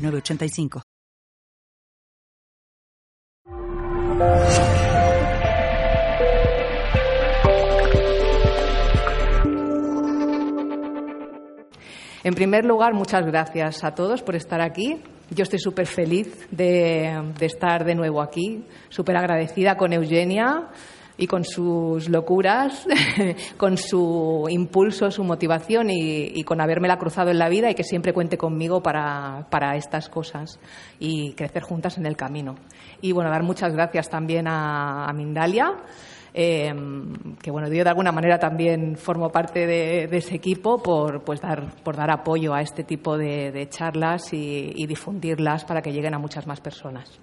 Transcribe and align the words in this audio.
985. 0.00 0.82
En 12.22 12.34
primer 12.34 12.66
lugar, 12.66 12.92
muchas 12.92 13.24
gracias 13.24 13.82
a 13.82 13.94
todos 13.94 14.22
por 14.22 14.36
estar 14.36 14.60
aquí. 14.60 15.00
Yo 15.30 15.42
estoy 15.42 15.58
súper 15.58 15.86
feliz 15.86 16.46
de, 16.50 17.32
de, 17.38 17.46
estar 17.46 17.84
de 17.84 17.94
nuevo 17.94 18.20
aquí, 18.20 18.64
súper 18.90 19.16
agradecida 19.16 19.76
con 19.76 19.92
Eugenia 19.92 20.68
y 21.20 21.26
con 21.26 21.44
sus 21.44 22.08
locuras, 22.08 22.86
con 23.58 23.76
su 23.76 24.46
impulso, 24.48 25.10
su 25.10 25.22
motivación 25.22 25.90
y, 25.90 26.32
y, 26.34 26.44
con 26.44 26.62
habérmela 26.62 26.96
cruzado 26.96 27.30
en 27.30 27.38
la 27.38 27.50
vida 27.50 27.70
y 27.70 27.74
que 27.74 27.84
siempre 27.84 28.14
cuente 28.14 28.38
conmigo 28.38 28.82
para, 28.82 29.46
para, 29.50 29.76
estas 29.76 30.08
cosas 30.08 30.58
y 30.98 31.34
crecer 31.34 31.62
juntas 31.62 31.98
en 31.98 32.06
el 32.06 32.16
camino. 32.16 32.54
Y 33.02 33.12
bueno, 33.12 33.28
dar 33.28 33.42
muchas 33.42 33.74
gracias 33.74 34.08
también 34.08 34.46
a, 34.48 35.12
Mindalia. 35.14 35.76
Eh, 36.32 36.72
que 37.42 37.50
bueno, 37.50 37.68
yo 37.68 37.84
de 37.84 37.90
alguna 37.90 38.12
manera 38.12 38.38
también 38.38 38.96
formo 38.96 39.28
parte 39.28 39.66
de, 39.66 40.04
ese 40.04 40.36
equipo 40.36 40.82
por, 40.82 41.22
pues 41.22 41.42
dar, 41.42 41.82
por 41.82 41.96
dar 41.96 42.10
apoyo 42.10 42.54
a 42.54 42.62
este 42.62 42.82
tipo 42.82 43.18
de, 43.18 43.66
charlas 43.68 44.32
y 44.32 44.86
difundirlas 44.86 45.66
para 45.66 45.82
que 45.82 45.92
lleguen 45.92 46.14
a 46.14 46.18
muchas 46.18 46.46
más 46.46 46.62
personas. 46.62 47.20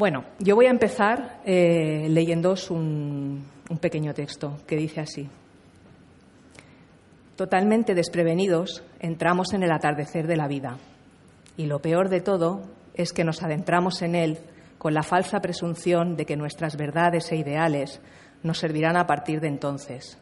Bueno, 0.00 0.24
yo 0.38 0.56
voy 0.56 0.64
a 0.64 0.70
empezar 0.70 1.42
eh, 1.44 2.06
leyéndoos 2.08 2.70
un, 2.70 3.44
un 3.68 3.78
pequeño 3.80 4.14
texto 4.14 4.56
que 4.66 4.76
dice 4.76 5.02
así. 5.02 5.28
Totalmente 7.36 7.94
desprevenidos, 7.94 8.82
entramos 8.98 9.52
en 9.52 9.62
el 9.62 9.70
atardecer 9.70 10.26
de 10.26 10.38
la 10.38 10.48
vida. 10.48 10.78
Y 11.58 11.66
lo 11.66 11.80
peor 11.80 12.08
de 12.08 12.22
todo 12.22 12.62
es 12.94 13.12
que 13.12 13.24
nos 13.24 13.42
adentramos 13.42 14.00
en 14.00 14.14
él 14.14 14.38
con 14.78 14.94
la 14.94 15.02
falsa 15.02 15.40
presunción 15.40 16.16
de 16.16 16.24
que 16.24 16.38
nuestras 16.38 16.78
verdades 16.78 17.30
e 17.30 17.36
ideales 17.36 18.00
nos 18.42 18.56
servirán 18.56 18.96
a 18.96 19.06
partir 19.06 19.42
de 19.42 19.48
entonces. 19.48 20.16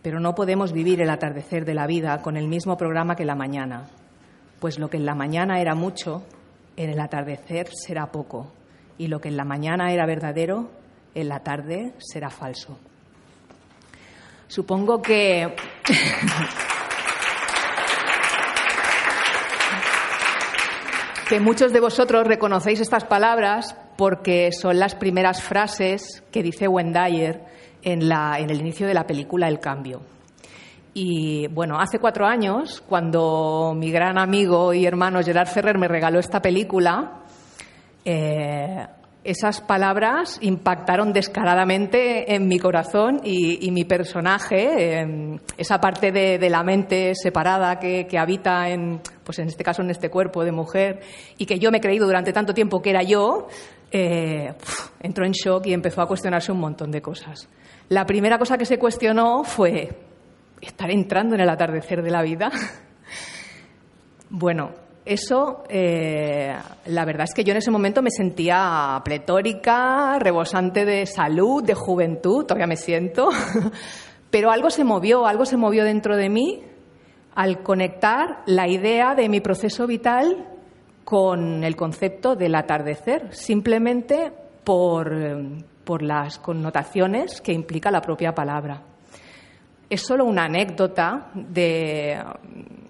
Pero 0.00 0.20
no 0.20 0.34
podemos 0.34 0.72
vivir 0.72 1.02
el 1.02 1.10
atardecer 1.10 1.66
de 1.66 1.74
la 1.74 1.86
vida 1.86 2.22
con 2.22 2.38
el 2.38 2.48
mismo 2.48 2.78
programa 2.78 3.14
que 3.14 3.26
la 3.26 3.34
mañana, 3.34 3.90
pues 4.58 4.78
lo 4.78 4.88
que 4.88 4.96
en 4.96 5.04
la 5.04 5.14
mañana 5.14 5.60
era 5.60 5.74
mucho, 5.74 6.22
en 6.78 6.88
el 6.88 6.98
atardecer 6.98 7.68
será 7.74 8.06
poco 8.06 8.52
y 8.98 9.08
lo 9.08 9.20
que 9.20 9.28
en 9.28 9.36
la 9.36 9.44
mañana 9.44 9.92
era 9.92 10.06
verdadero, 10.06 10.70
en 11.14 11.28
la 11.28 11.40
tarde 11.40 11.92
será 11.98 12.30
falso. 12.30 12.78
Supongo 14.48 15.02
que. 15.02 15.54
que 21.28 21.40
muchos 21.40 21.72
de 21.72 21.80
vosotros 21.80 22.26
reconocéis 22.26 22.80
estas 22.80 23.04
palabras 23.04 23.76
porque 23.96 24.52
son 24.52 24.78
las 24.78 24.94
primeras 24.94 25.42
frases 25.42 26.22
que 26.30 26.42
dice 26.42 26.68
Wendayer 26.68 27.42
en, 27.82 28.08
la, 28.08 28.38
en 28.38 28.50
el 28.50 28.60
inicio 28.60 28.86
de 28.86 28.94
la 28.94 29.06
película 29.06 29.48
El 29.48 29.58
Cambio. 29.58 30.02
Y 30.94 31.48
bueno, 31.48 31.78
hace 31.78 31.98
cuatro 31.98 32.26
años, 32.26 32.82
cuando 32.88 33.74
mi 33.76 33.90
gran 33.90 34.18
amigo 34.18 34.72
y 34.72 34.86
hermano 34.86 35.20
Gerard 35.22 35.48
Ferrer 35.48 35.78
me 35.78 35.88
regaló 35.88 36.18
esta 36.18 36.40
película, 36.40 37.25
eh, 38.06 38.86
esas 39.24 39.60
palabras 39.60 40.38
impactaron 40.40 41.12
descaradamente 41.12 42.32
en 42.32 42.46
mi 42.46 42.60
corazón 42.60 43.20
y, 43.24 43.66
y 43.66 43.72
mi 43.72 43.84
personaje, 43.84 45.00
eh, 45.00 45.40
esa 45.58 45.80
parte 45.80 46.12
de, 46.12 46.38
de, 46.38 46.48
la 46.48 46.62
mente 46.62 47.12
separada 47.16 47.80
que, 47.80 48.06
que, 48.06 48.16
habita 48.16 48.68
en, 48.68 49.00
pues 49.24 49.40
en 49.40 49.48
este 49.48 49.64
caso 49.64 49.82
en 49.82 49.90
este 49.90 50.08
cuerpo 50.10 50.44
de 50.44 50.52
mujer 50.52 51.00
y 51.36 51.46
que 51.46 51.58
yo 51.58 51.72
me 51.72 51.78
he 51.78 51.80
creído 51.80 52.06
durante 52.06 52.32
tanto 52.32 52.54
tiempo 52.54 52.80
que 52.80 52.90
era 52.90 53.02
yo, 53.02 53.48
eh, 53.90 54.54
entró 55.00 55.26
en 55.26 55.32
shock 55.32 55.66
y 55.66 55.72
empezó 55.72 56.02
a 56.02 56.06
cuestionarse 56.06 56.52
un 56.52 56.60
montón 56.60 56.92
de 56.92 57.02
cosas. 57.02 57.48
La 57.88 58.06
primera 58.06 58.38
cosa 58.38 58.56
que 58.56 58.64
se 58.64 58.78
cuestionó 58.78 59.42
fue, 59.42 59.90
¿estar 60.60 60.90
entrando 60.92 61.34
en 61.34 61.40
el 61.40 61.48
atardecer 61.48 62.00
de 62.02 62.10
la 62.12 62.22
vida? 62.22 62.52
bueno, 64.30 64.85
eso, 65.06 65.62
eh, 65.68 66.52
la 66.86 67.04
verdad 67.04 67.24
es 67.28 67.34
que 67.34 67.44
yo 67.44 67.52
en 67.52 67.58
ese 67.58 67.70
momento 67.70 68.02
me 68.02 68.10
sentía 68.10 69.00
pletórica, 69.04 70.18
rebosante 70.18 70.84
de 70.84 71.06
salud, 71.06 71.62
de 71.62 71.74
juventud, 71.74 72.44
todavía 72.44 72.66
me 72.66 72.76
siento, 72.76 73.28
pero 74.30 74.50
algo 74.50 74.68
se 74.68 74.82
movió, 74.82 75.24
algo 75.24 75.46
se 75.46 75.56
movió 75.56 75.84
dentro 75.84 76.16
de 76.16 76.28
mí 76.28 76.62
al 77.36 77.62
conectar 77.62 78.42
la 78.46 78.68
idea 78.68 79.14
de 79.14 79.28
mi 79.28 79.40
proceso 79.40 79.86
vital 79.86 80.48
con 81.04 81.62
el 81.62 81.76
concepto 81.76 82.34
del 82.34 82.56
atardecer, 82.56 83.32
simplemente 83.32 84.32
por, 84.64 85.12
por 85.84 86.02
las 86.02 86.40
connotaciones 86.40 87.40
que 87.40 87.52
implica 87.52 87.92
la 87.92 88.00
propia 88.00 88.34
palabra. 88.34 88.82
Es 89.88 90.02
solo 90.02 90.24
una 90.24 90.44
anécdota 90.44 91.30
de, 91.34 92.18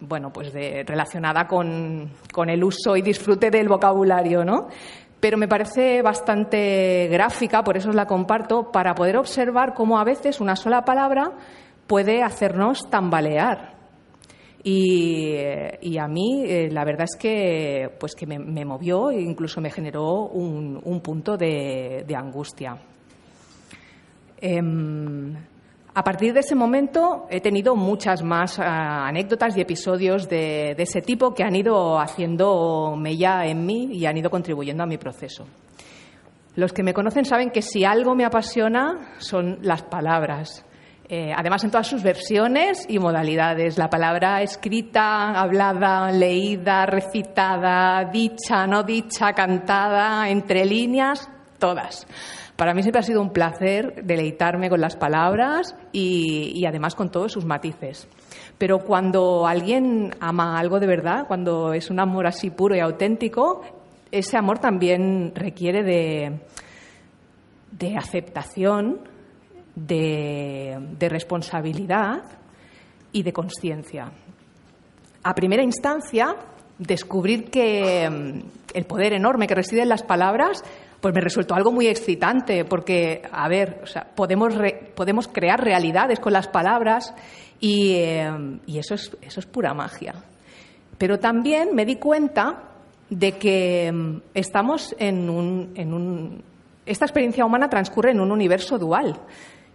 bueno, 0.00 0.32
pues 0.32 0.52
de, 0.52 0.82
relacionada 0.86 1.46
con, 1.46 2.10
con, 2.32 2.48
el 2.48 2.64
uso 2.64 2.96
y 2.96 3.02
disfrute 3.02 3.50
del 3.50 3.68
vocabulario, 3.68 4.44
¿no? 4.44 4.68
Pero 5.20 5.36
me 5.36 5.48
parece 5.48 6.02
bastante 6.02 7.08
gráfica, 7.10 7.62
por 7.62 7.76
eso 7.76 7.90
os 7.90 7.94
la 7.94 8.06
comparto, 8.06 8.70
para 8.70 8.94
poder 8.94 9.16
observar 9.16 9.74
cómo 9.74 9.98
a 9.98 10.04
veces 10.04 10.40
una 10.40 10.56
sola 10.56 10.82
palabra 10.82 11.32
puede 11.86 12.22
hacernos 12.22 12.88
tambalear. 12.90 13.76
Y, 14.62 15.34
y 15.80 15.98
a 15.98 16.08
mí 16.08 16.42
eh, 16.44 16.68
la 16.70 16.84
verdad 16.84 17.04
es 17.04 17.16
que, 17.16 17.88
pues 18.00 18.14
que 18.14 18.26
me, 18.26 18.64
movió 18.64 19.10
e 19.10 19.20
incluso 19.20 19.60
me 19.60 19.70
generó 19.70 20.26
un, 20.26 20.80
un 20.82 21.00
punto 21.00 21.36
de, 21.36 22.04
angustia. 22.16 22.76
Eh, 24.40 24.60
a 25.96 26.04
partir 26.04 26.34
de 26.34 26.40
ese 26.40 26.54
momento 26.54 27.26
he 27.30 27.40
tenido 27.40 27.74
muchas 27.74 28.22
más 28.22 28.58
uh, 28.58 28.62
anécdotas 28.62 29.56
y 29.56 29.62
episodios 29.62 30.28
de, 30.28 30.74
de, 30.76 30.82
ese 30.82 31.00
tipo 31.00 31.32
que 31.32 31.42
han 31.42 31.56
ido 31.56 31.98
haciendo 31.98 32.94
mella 32.98 33.46
en 33.46 33.64
mí 33.64 33.88
y 33.92 34.04
han 34.04 34.18
ido 34.18 34.28
contribuyendo 34.28 34.82
a 34.82 34.86
mi 34.86 34.98
proceso. 34.98 35.46
Los 36.54 36.74
que 36.74 36.82
me 36.82 36.92
conocen 36.92 37.24
saben 37.24 37.50
que 37.50 37.62
si 37.62 37.86
algo 37.86 38.14
me 38.14 38.26
apasiona 38.26 39.14
son 39.16 39.58
las 39.62 39.84
palabras. 39.84 40.66
Eh, 41.08 41.32
además, 41.34 41.64
en 41.64 41.70
todas 41.70 41.86
sus 41.86 42.02
versiones 42.02 42.84
y 42.90 42.98
modalidades. 42.98 43.78
La 43.78 43.88
palabra 43.88 44.42
escrita, 44.42 45.40
hablada, 45.40 46.12
leída, 46.12 46.84
recitada, 46.84 48.04
dicha, 48.12 48.66
no 48.66 48.82
dicha, 48.82 49.32
cantada, 49.32 50.28
entre 50.28 50.66
líneas, 50.66 51.30
todas. 51.58 52.06
Para 52.56 52.72
mí 52.72 52.82
siempre 52.82 53.00
ha 53.00 53.02
sido 53.02 53.20
un 53.20 53.30
placer 53.30 54.02
deleitarme 54.04 54.70
con 54.70 54.80
las 54.80 54.96
palabras 54.96 55.76
y, 55.92 56.64
además 56.64 56.94
con 56.94 57.10
todos 57.10 57.32
sus 57.32 57.44
matices. 57.44 58.08
Pero 58.56 58.78
cuando 58.78 59.46
alguien 59.46 60.14
ama 60.20 60.58
algo 60.58 60.80
de 60.80 60.86
verdad, 60.86 61.26
cuando 61.26 61.74
es 61.74 61.90
un 61.90 62.00
amor 62.00 62.26
así 62.26 62.48
puro 62.48 62.74
y 62.74 62.80
auténtico, 62.80 63.60
ese 64.10 64.38
amor 64.38 64.58
también 64.58 65.32
requiere 65.34 65.82
de, 65.82 66.40
de 67.72 67.96
aceptación, 67.98 69.00
de, 69.74 70.78
de 70.98 71.08
responsabilidad 71.10 72.22
y 73.12 73.22
de 73.22 73.32
conciencia. 73.34 74.10
A 75.22 75.34
primera 75.34 75.62
instancia, 75.62 76.36
descubrir 76.78 77.50
que 77.50 78.08
mm, 78.08 78.40
el 78.72 78.84
poder 78.86 79.12
enorme 79.12 79.46
que 79.46 79.54
reside 79.54 79.82
en 79.82 79.90
las 79.90 80.02
palabras 80.02 80.62
pues 81.00 81.14
me 81.14 81.20
resultó 81.20 81.54
algo 81.54 81.72
muy 81.72 81.86
excitante, 81.86 82.64
porque, 82.64 83.22
a 83.30 83.48
ver, 83.48 83.82
podemos, 84.14 84.54
re, 84.54 84.92
podemos 84.94 85.28
crear 85.28 85.62
realidades 85.62 86.20
con 86.20 86.32
las 86.32 86.48
palabras 86.48 87.14
y, 87.60 87.94
eh, 87.94 88.58
y 88.66 88.78
eso, 88.78 88.94
es, 88.94 89.16
eso 89.22 89.40
es 89.40 89.46
pura 89.46 89.74
magia. 89.74 90.14
Pero 90.98 91.18
también 91.18 91.74
me 91.74 91.84
di 91.84 91.96
cuenta 91.96 92.62
de 93.10 93.32
que 93.32 93.92
mm, 93.92 94.16
estamos 94.34 94.94
en 94.98 95.28
un, 95.28 95.72
en 95.74 95.92
un. 95.92 96.42
Esta 96.84 97.04
experiencia 97.04 97.44
humana 97.44 97.68
transcurre 97.68 98.12
en 98.12 98.20
un 98.20 98.30
universo 98.32 98.78
dual. 98.78 99.18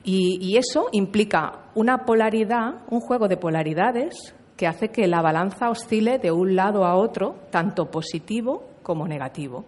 Y 0.03 0.57
eso 0.57 0.87
implica 0.93 1.59
una 1.75 2.05
polaridad, 2.05 2.81
un 2.89 3.01
juego 3.01 3.27
de 3.27 3.37
polaridades 3.37 4.33
que 4.61 4.67
hace 4.67 4.89
que 4.89 5.07
la 5.07 5.23
balanza 5.23 5.71
oscile 5.71 6.19
de 6.19 6.31
un 6.31 6.55
lado 6.55 6.85
a 6.85 6.93
otro, 6.93 7.35
tanto 7.49 7.89
positivo 7.89 8.63
como 8.83 9.07
negativo. 9.07 9.65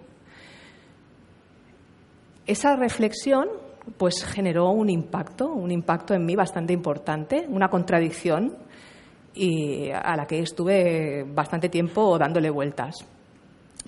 Esa 2.46 2.76
reflexión 2.76 3.48
pues 3.98 4.24
generó 4.26 4.70
un 4.72 4.90
impacto, 4.90 5.48
un 5.48 5.72
impacto 5.72 6.14
en 6.14 6.26
mí 6.26 6.36
bastante 6.36 6.74
importante, 6.74 7.46
una 7.50 7.70
contradicción 7.70 8.58
a 9.94 10.16
la 10.16 10.26
que 10.28 10.40
estuve 10.40 11.24
bastante 11.24 11.70
tiempo 11.70 12.18
dándole 12.18 12.50
vueltas. 12.50 13.06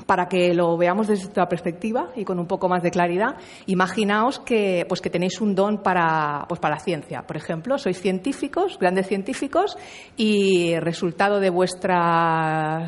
Para 0.06 0.28
que 0.28 0.54
lo 0.54 0.76
veamos 0.76 1.08
desde 1.08 1.30
otra 1.30 1.48
perspectiva 1.48 2.10
y 2.18 2.26
con 2.26 2.38
un 2.38 2.48
poco 2.48 2.68
más 2.68 2.84
de 2.84 2.92
claridad, 2.92 3.38
imaginaos 3.66 4.40
que, 4.40 4.86
pues 4.90 5.00
que 5.00 5.10
tenéis 5.10 5.40
un 5.40 5.56
don 5.56 5.82
para, 5.82 6.46
pues 6.50 6.60
para 6.60 6.76
la 6.76 6.82
ciencia. 6.82 7.22
Por 7.22 7.38
ejemplo, 7.38 7.78
sois 7.78 8.02
científicos, 8.02 8.78
grandes 8.78 9.08
científicos, 9.08 9.78
y 10.18 10.78
resultado 10.80 11.40
de 11.40 11.50
vuestro 11.50 11.94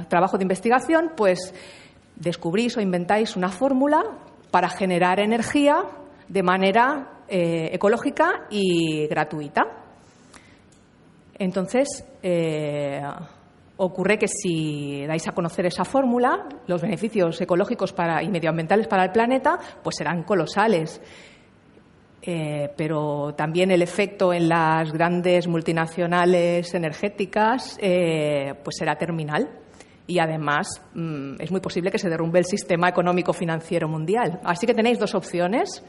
trabajo 0.10 0.38
de 0.38 0.44
investigación, 0.44 1.12
pues 1.16 1.54
descubrís 2.18 2.76
o 2.76 2.82
inventáis 2.82 3.38
una 3.38 3.50
fórmula 3.50 4.04
para 4.52 4.70
generar 4.70 5.20
energía 5.20 5.84
de 6.28 6.44
manera 6.44 7.22
eh, 7.28 7.70
ecológica 7.74 8.48
y 8.50 9.08
gratuita. 9.08 9.68
Entonces, 11.38 12.06
eh, 12.24 13.02
ocurre 13.78 14.18
que 14.18 14.28
si 14.28 15.06
dais 15.06 15.28
a 15.28 15.34
conocer 15.34 15.66
esa 15.66 15.86
fórmula, 15.86 16.48
los 16.68 16.82
beneficios 16.82 17.40
ecológicos 17.42 17.94
y 18.24 18.30
medioambientales 18.30 18.88
para 18.88 19.04
el 19.04 19.12
planeta 19.12 19.60
pues 19.84 19.98
serán 19.98 20.24
colosales. 20.24 21.02
Eh, 22.22 22.72
pero 22.76 23.36
también 23.36 23.72
el 23.72 23.82
efecto 23.82 24.34
en 24.34 24.50
las 24.50 24.92
grandes 24.92 25.48
multinacionales 25.48 26.74
energéticas 26.74 27.78
pues 27.80 28.76
será 28.78 28.98
terminal 28.98 29.48
y 30.08 30.20
además 30.20 30.82
mm, 30.96 31.36
es 31.40 31.52
muy 31.52 31.60
posible 31.60 31.92
que 31.92 32.00
se 32.00 32.10
derrumbe 32.10 32.40
el 32.40 32.46
sistema 32.46 32.88
económico 32.88 33.34
financiero 33.34 33.90
mundial. 33.90 34.40
Así 34.44 34.66
que 34.66 34.74
tenéis 34.74 34.98
dos 34.98 35.14
opciones 35.14 35.84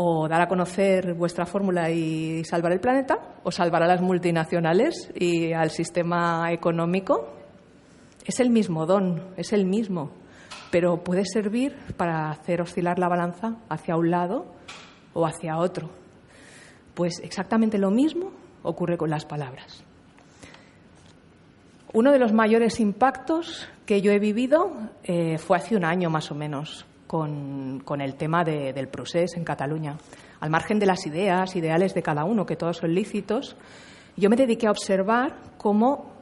o 0.00 0.28
dar 0.28 0.40
a 0.40 0.46
conocer 0.46 1.14
vuestra 1.14 1.44
fórmula 1.44 1.90
y 1.90 2.44
salvar 2.44 2.70
el 2.70 2.78
planeta, 2.78 3.18
o 3.42 3.50
salvar 3.50 3.82
a 3.82 3.88
las 3.88 4.00
multinacionales 4.00 5.10
y 5.12 5.52
al 5.52 5.70
sistema 5.70 6.52
económico. 6.52 7.34
Es 8.24 8.38
el 8.38 8.50
mismo 8.50 8.86
don, 8.86 9.34
es 9.36 9.52
el 9.52 9.66
mismo, 9.66 10.12
pero 10.70 11.02
puede 11.02 11.24
servir 11.24 11.76
para 11.96 12.30
hacer 12.30 12.62
oscilar 12.62 13.00
la 13.00 13.08
balanza 13.08 13.56
hacia 13.68 13.96
un 13.96 14.12
lado 14.12 14.46
o 15.14 15.26
hacia 15.26 15.58
otro. 15.58 15.90
Pues 16.94 17.18
exactamente 17.24 17.76
lo 17.76 17.90
mismo 17.90 18.30
ocurre 18.62 18.96
con 18.96 19.10
las 19.10 19.24
palabras. 19.24 19.84
Uno 21.92 22.12
de 22.12 22.18
los 22.18 22.32
mayores 22.32 22.80
impactos 22.80 23.66
que 23.86 24.02
yo 24.02 24.12
he 24.12 24.18
vivido 24.18 24.72
eh, 25.04 25.38
fue 25.38 25.56
hace 25.56 25.74
un 25.74 25.84
año 25.84 26.10
más 26.10 26.30
o 26.30 26.34
menos, 26.34 26.84
con, 27.06 27.82
el 28.00 28.14
tema 28.16 28.44
del 28.44 28.88
procés 28.88 29.36
en 29.36 29.44
Cataluña. 29.44 29.96
Al 30.40 30.50
margen 30.50 30.78
de 30.78 30.86
las 30.86 31.06
ideas, 31.06 31.56
ideales 31.56 31.94
de 31.94 32.02
cada 32.02 32.24
uno, 32.24 32.44
que 32.44 32.56
todos 32.56 32.76
son 32.76 32.94
lícitos, 32.94 33.56
yo 34.16 34.28
me 34.28 34.36
dediqué 34.36 34.66
a 34.66 34.70
observar 34.70 35.36
cómo 35.56 36.12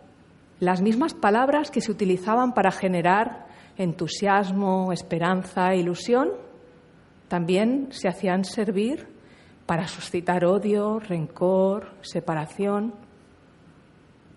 las 0.60 0.80
mismas 0.80 1.12
palabras 1.12 1.70
que 1.70 1.80
se 1.80 1.90
utilizaban 1.90 2.54
para 2.54 2.70
generar 2.70 3.46
entusiasmo, 3.76 4.92
esperanza, 4.92 5.74
ilusión, 5.74 6.30
también 7.28 7.88
se 7.90 8.08
hacían 8.08 8.44
servir 8.44 9.08
para 9.66 9.88
suscitar 9.88 10.44
odio, 10.44 11.00
rencor, 11.00 11.90
separación. 12.02 12.94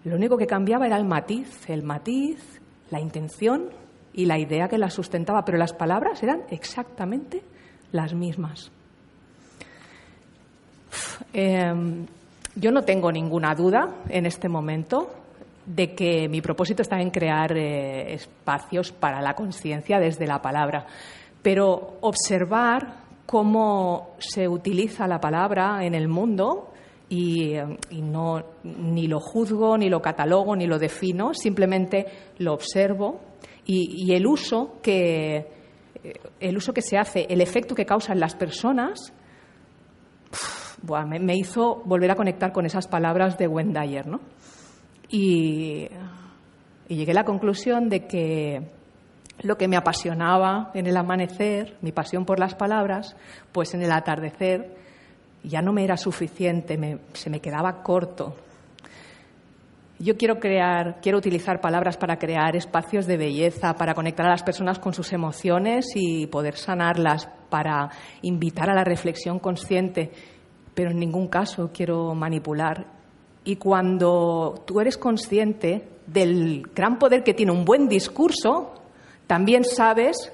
Lo 0.05 0.15
único 0.15 0.37
que 0.37 0.47
cambiaba 0.47 0.87
era 0.87 0.97
el 0.97 1.05
matiz, 1.05 1.69
el 1.69 1.83
matiz, 1.83 2.59
la 2.89 2.99
intención 2.99 3.69
y 4.13 4.25
la 4.25 4.39
idea 4.39 4.67
que 4.67 4.77
la 4.77 4.89
sustentaba, 4.89 5.43
pero 5.43 5.57
las 5.57 5.73
palabras 5.73 6.23
eran 6.23 6.43
exactamente 6.49 7.41
las 7.91 8.13
mismas. 8.13 8.71
Em, 11.33 12.05
yo 12.55 12.71
no 12.71 12.83
tengo 12.83 13.11
ninguna 13.11 13.53
duda 13.53 13.95
en 14.09 14.25
este 14.25 14.49
momento 14.49 15.09
de 15.65 15.93
que 15.93 16.27
mi 16.27 16.41
propósito 16.41 16.81
está 16.81 16.99
en 16.99 17.11
crear 17.11 17.55
eh, 17.55 18.13
espacios 18.13 18.91
para 18.91 19.21
la 19.21 19.35
conciencia 19.35 19.99
desde 19.99 20.25
la 20.25 20.41
palabra, 20.41 20.87
pero 21.43 21.97
observar 22.01 23.09
cómo 23.25 24.15
se 24.17 24.47
utiliza 24.47 25.07
la 25.07 25.21
palabra 25.21 25.85
en 25.85 25.93
el 25.93 26.07
mundo 26.07 26.68
y, 27.09 27.55
y, 27.89 28.01
no 28.01 28.43
ni 28.63 29.07
lo 29.07 29.19
juzgo, 29.19 29.77
ni 29.77 29.89
lo 29.89 30.01
catalogo, 30.01 30.55
ni 30.55 30.67
lo 30.67 30.77
defino, 30.77 31.33
simplemente 31.33 32.05
lo 32.37 32.53
observo 32.53 33.19
y, 33.65 34.13
el 34.13 34.25
uso 34.25 34.79
que 34.81 35.59
el 36.39 36.57
uso 36.57 36.73
que 36.73 36.81
se 36.81 36.97
hace, 36.97 37.27
el 37.29 37.41
efecto 37.41 37.75
que 37.75 37.85
causa 37.85 38.13
en 38.13 38.19
las 38.19 38.35
personas, 38.35 39.13
me, 41.05 41.35
hizo 41.35 41.81
volver 41.85 42.09
a 42.11 42.15
conectar 42.15 42.51
con 42.51 42.65
esas 42.65 42.87
palabras 42.87 43.37
de 43.37 43.47
Wendayer, 43.47 44.07
¿no? 44.07 44.21
Y, 45.09 45.87
y 46.87 46.95
llegué 46.95 47.11
a 47.11 47.15
la 47.15 47.25
conclusión 47.25 47.89
de 47.89 48.07
que 48.07 48.71
lo 49.41 49.57
que 49.57 49.67
me 49.67 49.77
apasionaba 49.77 50.71
en 50.73 50.87
el 50.87 50.97
amanecer, 50.97 51.77
mi 51.81 51.91
pasión 51.91 52.25
por 52.25 52.39
las 52.39 52.55
palabras, 52.55 53.15
pues 53.51 53.73
en 53.73 53.81
el 53.81 53.91
atardecer 53.91 54.75
ya 55.43 55.61
no 55.61 55.73
me 55.73 55.83
era 55.83 55.97
suficiente, 55.97 56.99
se 57.13 57.29
me 57.29 57.39
quedaba 57.39 57.81
corto. 57.81 58.35
Yo 59.99 60.15
quiero 60.15 60.39
crear, 60.39 60.99
quiero 61.01 61.17
utilizar 61.17 61.59
palabras 61.59 61.97
para 61.97 62.17
crear 62.17 62.55
espacios 62.55 63.05
de 63.05 63.17
belleza, 63.17 63.73
para 63.75 63.93
conectar 63.93 64.25
a 64.25 64.29
las 64.29 64.43
personas 64.43 64.79
con 64.79 64.93
sus 64.93 65.11
emociones 65.11 65.87
y 65.95 66.27
poder 66.27 66.55
sanarlas, 66.55 67.27
para 67.49 67.89
invitar 68.21 68.69
a 68.69 68.73
la 68.73 68.85
reflexión 68.85 69.39
consciente, 69.39 70.11
pero 70.73 70.91
en 70.91 70.99
ningún 70.99 71.27
caso 71.27 71.71
quiero 71.73 72.15
manipular. 72.15 72.85
Y 73.43 73.57
cuando 73.57 74.63
tú 74.65 74.79
eres 74.79 74.97
consciente 74.97 75.85
del 76.07 76.63
gran 76.73 76.97
poder 76.97 77.23
que 77.23 77.33
tiene 77.33 77.51
un 77.51 77.65
buen 77.65 77.89
discurso, 77.89 78.73
también 79.27 79.65
sabes 79.65 80.31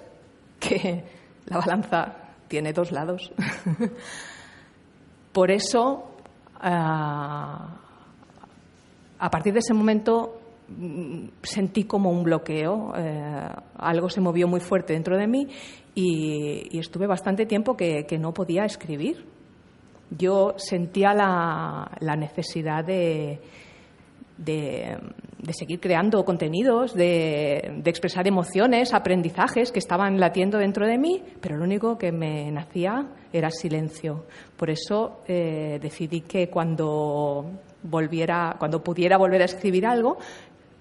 que 0.59 1.03
la 1.47 1.57
balanza 1.57 2.15
tiene 2.47 2.71
dos 2.71 2.91
lados. 2.91 3.31
Por 5.35 5.51
eso, 5.51 6.05
ah, 6.61 7.75
a 9.19 9.29
partir 9.29 9.51
de 9.51 9.59
ese 9.59 9.73
momento 9.73 10.39
mm, 10.69 11.25
sentí 11.43 11.83
como 11.83 12.09
un 12.09 12.23
bloqueo, 12.23 12.93
eh, 12.95 13.49
algo 13.77 14.09
se 14.09 14.21
movió 14.21 14.47
muy 14.47 14.61
fuerte 14.61 14.93
dentro 14.93 15.17
de 15.17 15.27
mí 15.27 15.49
y, 15.93 16.79
estuve 16.79 17.05
bastante 17.05 17.45
tiempo 17.45 17.75
que, 17.75 18.07
no 18.17 18.33
podía 18.33 18.63
escribir. 18.63 19.25
Yo 20.09 20.53
sentía 20.55 21.13
la, 21.13 22.15
necesidad 22.15 22.85
de, 22.85 23.41
de, 24.37 24.97
seguir 25.53 25.79
creando 25.79 26.23
contenidos, 26.25 26.93
de, 26.93 27.81
expresar 27.85 28.27
emociones, 28.27 28.93
aprendizajes 28.93 29.71
que 29.71 29.79
estaban 29.79 30.19
latiendo 30.19 30.57
dentro 30.57 30.87
de 30.87 30.97
mí, 30.97 31.23
pero 31.41 31.57
lo 31.57 31.63
único 31.63 31.97
que 31.97 32.11
me 32.11 32.51
nacía 32.51 33.07
era 33.31 33.49
silencio. 33.51 34.25
Por 34.55 34.69
eso 34.69 35.21
eh, 35.27 35.79
decidí 35.81 36.21
que 36.21 36.49
cuando 36.49 37.45
volviera, 37.83 38.55
cuando 38.57 38.83
pudiera 38.83 39.17
volver 39.17 39.41
a 39.41 39.45
escribir 39.45 39.85
algo, 39.85 40.17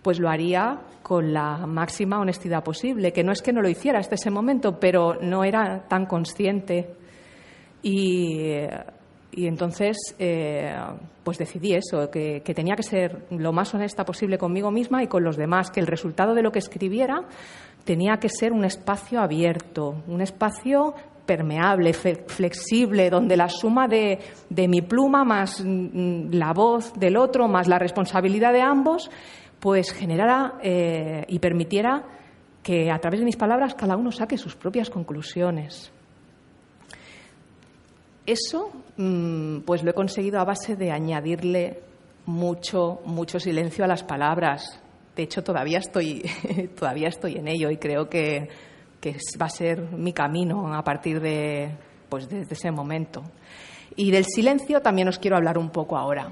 pues 0.03 0.19
lo 0.19 0.29
haría 0.29 0.81
con 1.03 1.33
la 1.33 1.67
máxima 1.67 2.21
honestidad 2.21 2.63
posible, 2.63 3.13
que 3.13 3.25
no 3.25 3.33
es 3.33 3.43
que 3.43 3.53
no 3.53 3.63
lo 3.63 3.69
hiciera 3.69 3.99
hasta 3.99 4.15
ese 4.15 4.31
momento, 4.31 4.79
pero 4.79 5.15
no 5.21 5.45
era 5.45 5.87
tan 5.89 6.07
consciente. 6.07 6.95
Y, 7.83 8.61
entonces, 9.37 9.97
eh, 10.19 10.75
pues 11.23 11.39
decidí 11.39 11.75
eso, 11.75 12.11
que, 12.11 12.41
tenía 12.55 12.77
que 12.77 12.83
ser 12.83 13.27
lo 13.31 13.53
más 13.53 13.75
honesta 13.75 14.05
posible 14.05 14.39
conmigo 14.39 14.71
misma 14.71 15.03
y 15.03 15.09
con 15.09 15.25
los 15.25 15.37
demás, 15.37 15.71
que 15.71 15.81
el 15.81 15.87
resultado 15.87 16.35
de 16.35 16.43
lo 16.43 16.53
que 16.53 16.59
escribiera 16.59 17.23
tenía 17.85 18.19
que 18.19 18.29
ser 18.29 18.53
un 18.53 18.65
espacio 18.65 19.21
abierto, 19.21 20.03
un 20.07 20.21
espacio 20.21 20.95
permeable, 21.27 21.93
flexible, 21.95 23.11
donde 23.11 23.37
la 23.37 23.49
suma 23.49 23.89
de, 23.89 24.19
mi 24.69 24.83
pluma 24.83 25.25
más 25.25 25.63
mm, 25.65 26.31
la 26.33 26.53
voz 26.53 26.93
del 26.95 27.17
otro, 27.17 27.49
más 27.49 27.67
la 27.67 27.79
responsabilidad 27.79 28.53
de 28.53 28.61
ambos, 28.61 29.11
pues 29.59 29.93
generara 29.93 30.55
eh, 30.63 31.25
y 31.29 31.39
permitiera 31.39 32.05
que 32.63 32.91
a 32.91 32.99
través 32.99 33.21
de 33.21 33.27
mis 33.27 33.37
palabras 33.37 33.75
cada 33.75 33.97
uno 33.97 34.13
saque 34.13 34.39
sus 34.39 34.55
propias 34.55 34.91
conclusiones. 34.91 35.93
Eso, 38.27 38.71
mm, 38.97 39.61
pues 39.61 39.83
lo 39.83 39.91
he 39.91 39.95
conseguido 39.95 40.41
a 40.41 40.45
base 40.45 40.77
de 40.77 40.91
añadirle 40.91 41.81
mucho, 42.27 43.01
mucho 43.05 43.39
silencio 43.39 43.85
a 43.85 43.89
las 43.89 44.03
palabras. 44.03 44.81
De 45.15 45.23
hecho, 45.23 45.45
todavía 45.45 45.79
estoy, 45.79 46.23
todavía 46.79 47.09
estoy 47.09 47.37
en 47.37 47.49
ello 47.49 47.71
y 47.71 47.77
creo 47.77 48.09
que 48.09 48.49
que 49.05 49.17
va 49.39 49.47
a 49.47 49.51
ser 49.51 49.83
mi 49.93 50.15
camino 50.15 50.75
a 50.75 50.83
partir 50.83 51.21
de, 51.21 51.77
pues, 52.09 52.27
ese 52.33 52.71
momento. 52.71 53.23
Y 53.97 54.11
del 54.11 54.25
silencio 54.25 54.81
también 54.81 55.09
os 55.09 55.19
quiero 55.19 55.37
hablar 55.37 55.59
un 55.59 55.69
poco 55.69 55.99
ahora. 55.99 56.31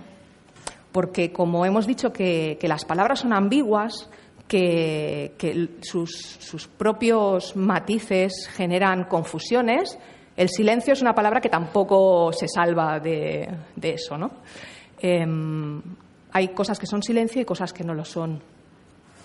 porque 0.90 1.32
como 1.32 1.64
hemos 1.64 1.86
dicho 1.86 2.12
que, 2.12 2.58
las 2.62 2.84
palabras 2.86 3.20
son 3.20 3.34
ambiguas, 3.34 4.08
que, 4.48 5.32
sus, 5.82 6.68
propios 6.78 7.56
matices 7.56 8.48
generan 8.50 9.04
confusiones, 9.04 9.98
el 10.36 10.48
silencio 10.48 10.92
es 10.92 11.02
una 11.02 11.14
palabra 11.14 11.40
que 11.40 11.48
tampoco 11.48 12.32
se 12.32 12.48
salva 12.48 12.98
de, 12.98 13.48
eso. 13.82 14.16
¿no? 14.16 14.30
Em, 14.98 15.82
hay 16.32 16.48
cosas 16.48 16.78
que 16.78 16.86
son 16.86 17.02
silencio 17.02 17.42
y 17.42 17.44
cosas 17.44 17.72
que 17.72 17.84
no 17.84 17.94
lo 17.94 18.04
son. 18.04 18.40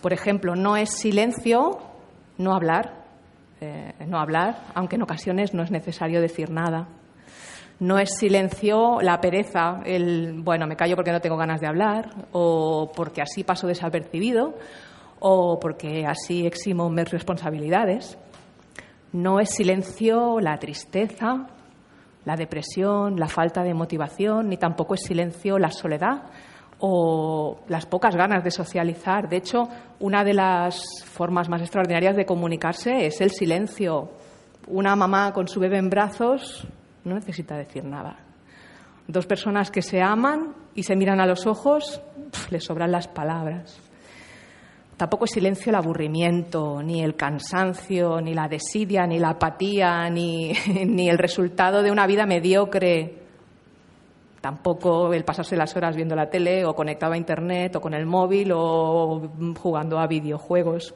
Por 0.01 0.13
ejemplo, 0.13 0.55
no 0.55 0.77
es 0.77 0.89
silencio 0.91 1.79
no 2.37 2.53
hablar, 2.53 3.05
eh, 3.61 3.93
no 4.07 4.19
hablar, 4.19 4.65
aunque 4.75 4.95
en 4.95 5.01
ocasiones 5.01 5.53
no 5.53 5.63
es 5.63 5.71
necesario 5.71 6.21
decir 6.21 6.51
nada. 6.51 6.87
No 7.79 7.99
es 7.99 8.09
silencio 8.17 8.99
la 9.01 9.21
pereza, 9.21 9.81
el, 9.85 10.41
bueno, 10.41 10.65
me 10.67 10.75
callo 10.75 10.95
porque 10.95 11.11
no 11.11 11.21
tengo 11.21 11.37
ganas 11.37 11.61
de 11.61 11.67
hablar, 11.67 12.09
o 12.31 12.91
porque 12.95 13.21
así 13.21 13.43
paso 13.43 13.67
desapercibido, 13.67 14.55
o 15.19 15.59
porque 15.59 16.05
así 16.05 16.45
eximo 16.45 16.89
mis 16.89 17.09
responsabilidades. 17.09 18.17
No 19.13 19.39
es 19.39 19.49
silencio 19.51 20.39
la 20.39 20.57
tristeza, 20.57 21.47
la 22.25 22.35
depresión, 22.35 23.19
la 23.19 23.27
falta 23.27 23.63
de 23.63 23.73
motivación, 23.73 24.49
ni 24.49 24.57
tampoco 24.57 24.95
es 24.95 25.01
silencio 25.01 25.57
la 25.57 25.71
soledad 25.71 26.23
o 26.79 27.61
las 27.67 27.85
pocas 27.85 28.15
ganas 28.15 28.43
de 28.43 28.51
socializar. 28.51 29.29
De 29.29 29.37
hecho, 29.37 29.67
una 29.99 30.23
de 30.23 30.33
las 30.33 30.81
formas 31.05 31.49
más 31.49 31.61
extraordinarias 31.61 32.15
de 32.15 32.25
comunicarse 32.25 33.05
es 33.05 33.21
el 33.21 33.31
silencio. 33.31 34.11
Una 34.67 34.95
mamá 34.95 35.31
con 35.33 35.47
su 35.47 35.59
bebé 35.59 35.77
en 35.77 35.89
brazos 35.89 36.67
no 37.03 37.15
necesita 37.15 37.55
decir 37.55 37.85
nada. 37.85 38.17
Dos 39.07 39.25
personas 39.25 39.71
que 39.71 39.81
se 39.81 40.01
aman 40.01 40.53
y 40.75 40.83
se 40.83 40.95
miran 40.97 41.21
a 41.21 41.25
los 41.25 41.47
ojos, 41.47 42.01
les 42.49 42.65
sobran 42.65 42.91
las 42.91 43.07
palabras. 43.07 43.86
Tampoco 44.97 45.25
es 45.25 45.31
silencio 45.31 45.69
el 45.69 45.75
aburrimiento, 45.75 46.81
ni 46.81 47.03
el 47.03 47.15
cansancio, 47.15 48.19
ni 48.19 48.33
la 48.33 48.47
desidia, 48.47 49.05
ni 49.05 49.19
la 49.19 49.29
apatía, 49.29 50.09
ni, 50.09 50.53
ni 50.85 51.07
el 51.07 51.19
resultado 51.19 51.83
de 51.83 51.91
una 51.91 52.07
vida 52.07 52.25
mediocre. 52.25 53.13
Tampoco 54.41 55.13
el 55.13 55.23
pasarse 55.23 55.55
las 55.55 55.75
horas 55.75 55.95
viendo 55.95 56.15
la 56.15 56.31
tele 56.31 56.65
o 56.65 56.73
conectado 56.73 57.13
a 57.13 57.17
Internet 57.17 57.75
o 57.75 57.81
con 57.81 57.93
el 57.93 58.07
móvil 58.07 58.51
o 58.53 59.29
jugando 59.59 59.99
a 59.99 60.07
videojuegos. 60.07 60.95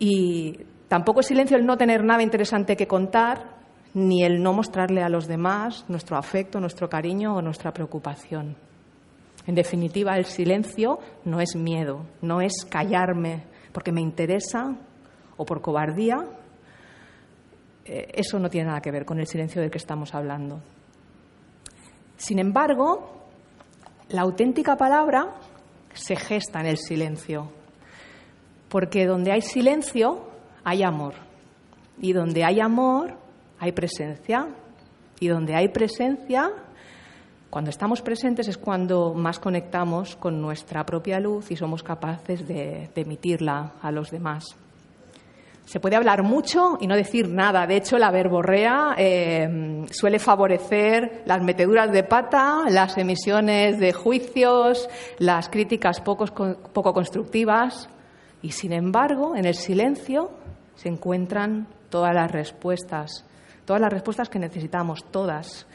Y 0.00 0.58
tampoco 0.88 1.20
es 1.20 1.26
silencio 1.26 1.56
el 1.56 1.66
no 1.66 1.76
tener 1.76 2.02
nada 2.02 2.22
interesante 2.22 2.76
que 2.76 2.88
contar 2.88 3.58
ni 3.94 4.24
el 4.24 4.42
no 4.42 4.52
mostrarle 4.52 5.02
a 5.02 5.08
los 5.08 5.28
demás 5.28 5.84
nuestro 5.88 6.16
afecto, 6.16 6.58
nuestro 6.58 6.88
cariño 6.88 7.36
o 7.36 7.42
nuestra 7.42 7.72
preocupación. 7.72 8.67
En 9.48 9.54
definitiva, 9.54 10.14
el 10.18 10.26
silencio 10.26 10.98
no 11.24 11.40
es 11.40 11.56
miedo, 11.56 12.04
no 12.20 12.42
es 12.42 12.66
callarme 12.68 13.44
porque 13.72 13.92
me 13.92 14.02
interesa 14.02 14.76
o 15.38 15.46
por 15.46 15.62
cobardía. 15.62 16.18
Eh, 17.86 18.08
eso 18.12 18.38
no 18.38 18.50
tiene 18.50 18.66
nada 18.66 18.82
que 18.82 18.90
ver 18.90 19.06
con 19.06 19.18
el 19.18 19.26
silencio 19.26 19.62
del 19.62 19.70
que 19.70 19.78
estamos 19.78 20.14
hablando. 20.14 20.60
Sin 22.18 22.38
embargo, 22.38 23.24
la 24.10 24.20
auténtica 24.20 24.76
palabra 24.76 25.34
se 25.94 26.14
gesta 26.14 26.60
en 26.60 26.66
el 26.66 26.76
silencio, 26.76 27.50
porque 28.68 29.06
donde 29.06 29.32
hay 29.32 29.40
silencio 29.40 30.28
hay 30.62 30.82
amor, 30.82 31.14
y 31.98 32.12
donde 32.12 32.44
hay 32.44 32.60
amor 32.60 33.16
hay 33.58 33.72
presencia. 33.72 34.46
Y 35.20 35.26
donde 35.26 35.56
hay 35.56 35.68
presencia, 35.70 36.52
cuando 37.50 37.70
estamos 37.70 38.02
presentes 38.02 38.46
es 38.48 38.58
cuando 38.58 39.14
más 39.14 39.38
conectamos 39.38 40.16
con 40.16 40.40
nuestra 40.40 40.84
propia 40.84 41.18
luz 41.18 41.50
y 41.50 41.56
somos 41.56 41.82
capaces 41.82 42.46
de, 42.46 42.90
emitirla 42.94 43.72
a 43.80 43.90
los 43.90 44.10
demás. 44.10 44.44
Se 45.64 45.80
puede 45.80 45.96
hablar 45.96 46.22
mucho 46.22 46.78
y 46.80 46.86
no 46.86 46.96
decir 46.96 47.28
nada. 47.28 47.66
De 47.66 47.76
hecho, 47.76 47.98
la 47.98 48.10
verborrea 48.10 48.94
eh, 48.96 49.84
suele 49.90 50.18
favorecer 50.18 51.22
las 51.26 51.42
meteduras 51.42 51.92
de 51.92 52.04
pata, 52.04 52.64
las 52.70 52.96
emisiones 52.96 53.78
de 53.78 53.92
juicios, 53.92 54.88
las 55.18 55.48
críticas 55.48 56.00
poco 56.00 56.92
constructivas. 56.94 57.88
Y 58.40 58.52
sin 58.52 58.72
embargo, 58.72 59.36
en 59.36 59.44
el 59.44 59.54
silencio 59.54 60.30
se 60.74 60.88
encuentran 60.88 61.66
todas 61.90 62.14
las 62.14 62.30
respuestas 62.30 63.24
todas 63.68 63.82
las 63.82 63.92
respuestas 63.92 64.30
que 64.30 64.38
necesitamos, 64.38 65.04
todas. 65.10 65.66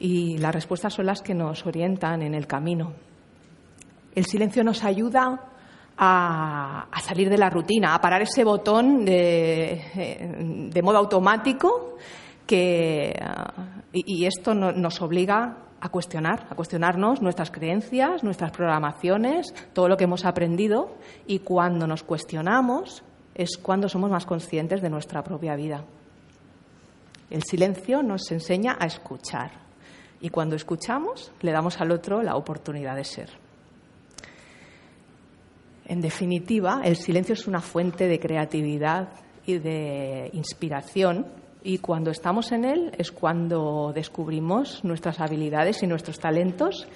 Y 0.00 0.38
las 0.38 0.54
respuestas 0.54 0.94
son 0.94 1.06
las 1.06 1.22
que 1.22 1.34
nos 1.34 1.64
orientan 1.66 2.22
en 2.22 2.34
el 2.34 2.46
camino. 2.46 2.94
El 4.14 4.24
silencio 4.24 4.64
nos 4.64 4.82
ayuda 4.82 5.50
a, 5.96 6.86
salir 7.02 7.28
de 7.28 7.36
la 7.36 7.50
rutina, 7.50 7.94
a 7.94 8.00
parar 8.00 8.22
ese 8.22 8.42
botón 8.42 9.04
de, 9.04 10.70
de 10.72 10.82
modo 10.82 10.98
automático 10.98 11.96
que, 12.46 13.14
y, 13.92 14.24
esto 14.24 14.54
nos 14.54 15.02
obliga 15.02 15.58
a 15.80 15.88
cuestionar, 15.90 16.46
a 16.50 16.54
cuestionarnos 16.54 17.22
nuestras 17.22 17.50
creencias, 17.50 18.24
nuestras 18.24 18.50
programaciones, 18.50 19.54
todo 19.72 19.88
lo 19.88 19.96
que 19.96 20.04
hemos 20.04 20.24
aprendido 20.24 20.96
y 21.26 21.40
cuando 21.40 21.86
nos 21.86 22.02
cuestionamos 22.02 23.04
es 23.34 23.56
cuando 23.56 23.88
somos 23.88 24.10
más 24.10 24.26
conscientes 24.26 24.82
de 24.82 24.90
nuestra 24.90 25.22
propia 25.22 25.54
vida. 25.54 25.84
El 27.30 27.44
silencio 27.44 28.02
nos 28.02 28.30
enseña 28.32 28.76
a 28.80 28.86
escuchar 28.86 29.59
y 30.20 30.28
cuando 30.30 30.56
escuchamos 30.56 31.32
le 31.40 31.52
damos 31.52 31.80
al 31.80 31.90
otro 31.90 32.22
la 32.22 32.36
oportunidad 32.36 32.96
de 32.96 33.04
ser. 33.04 33.30
En 35.86 36.00
definitiva, 36.00 36.82
el 36.84 36.96
silencio 36.96 37.32
es 37.32 37.48
una 37.48 37.60
fuente 37.60 38.06
de 38.06 38.20
creatividad 38.20 39.08
y 39.44 39.58
de 39.58 40.30
inspiración 40.34 41.26
y 41.62 41.78
cuando 41.78 42.10
estamos 42.10 42.52
en 42.52 42.64
él 42.64 42.92
es 42.96 43.10
cuando 43.10 43.92
descubrimos 43.92 44.84
nuestras 44.84 45.20
habilidades 45.20 45.82
y 45.82 45.86
nuestros 45.86 46.18
talentos 46.18 46.86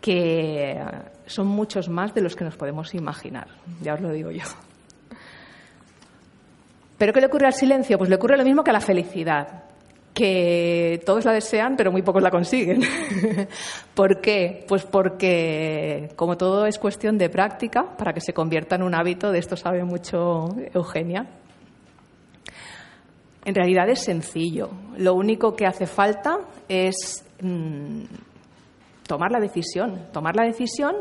que 0.00 0.78
son 1.26 1.46
muchos 1.46 1.88
más 1.88 2.12
de 2.14 2.20
los 2.20 2.36
que 2.36 2.44
nos 2.44 2.56
podemos 2.56 2.94
imaginar. 2.94 3.48
Ya 3.80 3.94
os 3.94 4.00
lo 4.00 4.12
digo 4.12 4.30
yo. 4.30 4.44
¿Pero 6.98 7.12
qué 7.12 7.20
le 7.20 7.26
ocurre 7.26 7.46
al 7.46 7.54
silencio? 7.54 7.96
Pues 7.96 8.10
le 8.10 8.16
ocurre 8.16 8.36
lo 8.36 8.44
mismo 8.44 8.62
que 8.62 8.70
a 8.70 8.74
la 8.74 8.80
felicidad 8.80 9.64
que 10.14 11.02
todos 11.04 11.24
la 11.24 11.32
desean, 11.32 11.76
pero 11.76 11.90
muy 11.90 12.02
pocos 12.02 12.22
la 12.22 12.30
consiguen. 12.30 12.82
¿Por 13.94 14.20
qué? 14.20 14.64
Pues 14.68 14.84
porque, 14.84 16.10
como 16.14 16.36
todo 16.36 16.66
es 16.66 16.78
cuestión 16.78 17.18
de 17.18 17.28
práctica, 17.28 17.96
para 17.96 18.12
que 18.12 18.20
se 18.20 18.32
convierta 18.32 18.76
en 18.76 18.84
un 18.84 18.94
hábito, 18.94 19.32
de 19.32 19.40
esto 19.40 19.56
sabe 19.56 19.82
mucho 19.82 20.48
Eugenia. 20.72 21.26
En 23.44 23.54
realidad 23.54 23.88
es 23.90 24.04
sencillo. 24.04 24.70
Lo 24.96 25.14
único 25.14 25.54
que 25.54 25.66
hace 25.66 25.86
falta 25.86 26.38
es 26.68 27.26
mm, 27.42 28.04
tomar 29.06 29.32
la 29.32 29.40
decisión, 29.40 30.06
tomar 30.12 30.36
la 30.36 30.44
decisión 30.44 30.94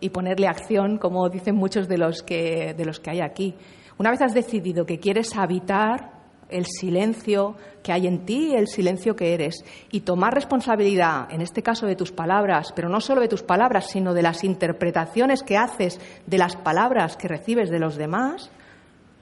y 0.00 0.10
ponerle 0.10 0.48
acción, 0.48 0.98
como 0.98 1.28
dicen 1.28 1.54
muchos 1.54 1.88
de 1.88 1.98
los 1.98 2.22
que, 2.22 2.74
de 2.76 2.84
los 2.84 2.98
que 2.98 3.10
hay 3.10 3.20
aquí. 3.20 3.54
Una 3.96 4.10
vez 4.10 4.20
has 4.20 4.34
decidido 4.34 4.84
que 4.84 4.98
quieres 4.98 5.36
habitar 5.36 6.15
el 6.48 6.66
silencio 6.66 7.56
que 7.82 7.92
hay 7.92 8.06
en 8.06 8.26
ti, 8.26 8.54
el 8.54 8.66
silencio 8.66 9.14
que 9.14 9.34
eres, 9.34 9.64
y 9.90 10.00
tomar 10.00 10.34
responsabilidad, 10.34 11.28
en 11.30 11.40
este 11.40 11.62
caso 11.62 11.86
de 11.86 11.96
tus 11.96 12.12
palabras, 12.12 12.72
pero 12.74 12.88
no 12.88 13.00
solo 13.00 13.20
de 13.20 13.28
tus 13.28 13.42
palabras, 13.42 13.90
sino 13.90 14.12
de 14.12 14.22
las 14.22 14.44
interpretaciones 14.44 15.42
que 15.42 15.56
haces 15.56 16.00
de 16.26 16.38
las 16.38 16.56
palabras 16.56 17.16
que 17.16 17.28
recibes 17.28 17.70
de 17.70 17.78
los 17.78 17.96
demás, 17.96 18.50